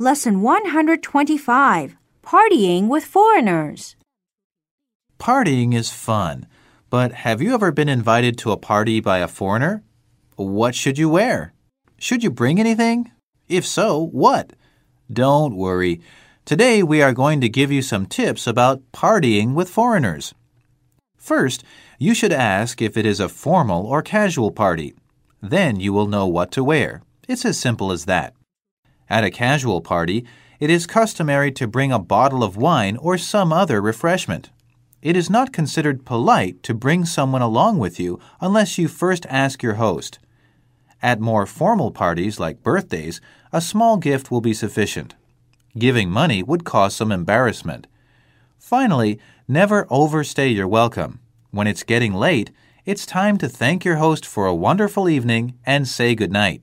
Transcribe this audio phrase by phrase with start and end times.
[0.00, 3.96] Lesson 125 Partying with Foreigners.
[5.18, 6.46] Partying is fun,
[6.88, 9.82] but have you ever been invited to a party by a foreigner?
[10.36, 11.52] What should you wear?
[11.98, 13.10] Should you bring anything?
[13.48, 14.52] If so, what?
[15.12, 16.00] Don't worry.
[16.44, 20.32] Today we are going to give you some tips about partying with foreigners.
[21.16, 21.64] First,
[21.98, 24.94] you should ask if it is a formal or casual party.
[25.42, 27.02] Then you will know what to wear.
[27.26, 28.34] It's as simple as that.
[29.10, 30.24] At a casual party,
[30.60, 34.50] it is customary to bring a bottle of wine or some other refreshment.
[35.00, 39.62] It is not considered polite to bring someone along with you unless you first ask
[39.62, 40.18] your host.
[41.00, 43.20] At more formal parties like birthdays,
[43.52, 45.14] a small gift will be sufficient.
[45.78, 47.86] Giving money would cause some embarrassment.
[48.58, 51.20] Finally, never overstay your welcome.
[51.52, 52.50] When it's getting late,
[52.84, 56.62] it's time to thank your host for a wonderful evening and say goodnight.